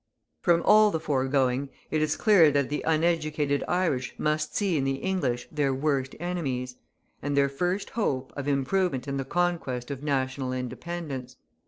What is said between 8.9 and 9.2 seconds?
in